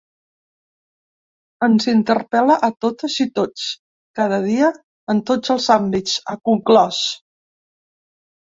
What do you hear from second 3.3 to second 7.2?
tots, cada dia, en tots els àmbits”, ha conclòs.